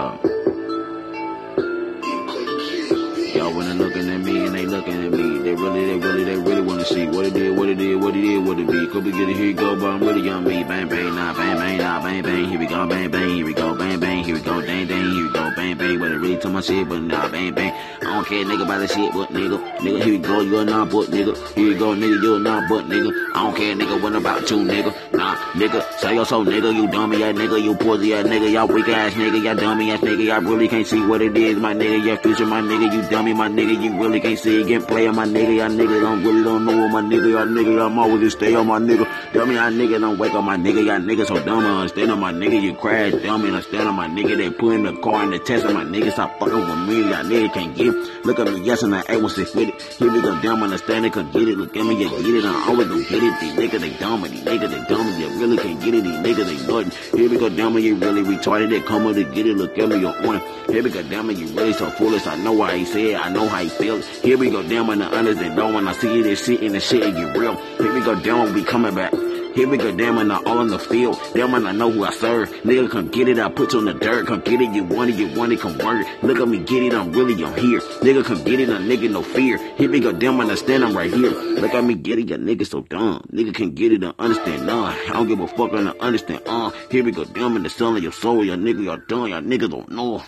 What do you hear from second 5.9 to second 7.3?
really, they really wanna see what